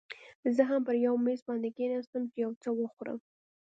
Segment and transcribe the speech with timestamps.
[0.55, 3.19] زه هم پر یو میز باندې کښېناستم، چې یو څه وخورم.